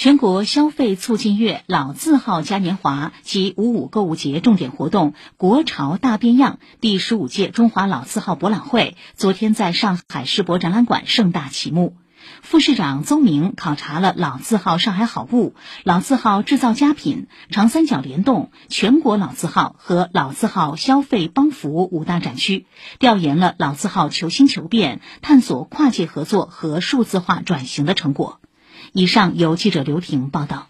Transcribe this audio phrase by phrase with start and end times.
[0.00, 11.98] 全国消费促进月老字号嘉年华及五五购物节重点活动“国潮大变样”第十五届中华老字号博览会昨天在上海世博展览馆盛大启幕。
[12.40, 22.64] 副市长邹明考察了老字号上海好物、老字号制造佳品、长三角联动、全国老字号和老字号消费帮扶五大展区，
[22.98, 28.39] 调研了老字号求新求变、探索跨界合作和数字化转型的成果。
[28.92, 30.68] 以上由记者刘婷报道。